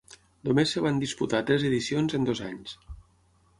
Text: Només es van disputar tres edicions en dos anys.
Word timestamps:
Només 0.47 0.73
es 0.77 0.81
van 0.85 1.01
disputar 1.03 1.43
tres 1.51 1.67
edicions 1.71 2.19
en 2.19 2.27
dos 2.33 2.43
anys. 2.51 2.77